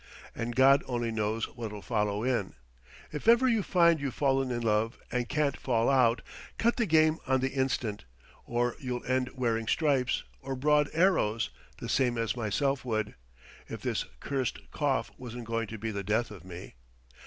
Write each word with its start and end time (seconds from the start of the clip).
And 0.33 0.55
God 0.55 0.81
only 0.87 1.11
knows 1.11 1.45
what'll 1.55 1.83
follow 1.83 2.23
in. 2.23 2.55
If 3.11 3.27
ever 3.27 3.47
you 3.47 3.61
find 3.61 3.99
you've 3.99 4.15
fallen 4.15 4.49
in 4.49 4.61
love 4.61 4.97
and 5.11 5.29
can't 5.29 5.55
fall 5.55 5.91
out, 5.91 6.23
cut 6.57 6.77
the 6.77 6.87
game 6.87 7.19
on 7.27 7.39
the 7.39 7.51
instant, 7.51 8.05
or 8.43 8.75
you'll 8.79 9.05
end 9.05 9.29
wearing 9.35 9.67
stripes 9.67 10.23
or 10.41 10.55
broad 10.55 10.89
arrows 10.93 11.51
the 11.77 11.87
same 11.87 12.17
as 12.17 12.35
myself 12.35 12.83
would, 12.83 13.13
if 13.67 13.81
this 13.81 14.05
cursed 14.19 14.71
cough 14.71 15.11
wasn't 15.19 15.45
going 15.45 15.67
to 15.67 15.77
be 15.77 15.91
the 15.91 16.03
death 16.03 16.31
of 16.31 16.43
me.... 16.43 16.73